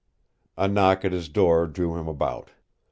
[0.57, 2.49] A knock at his door drew him about.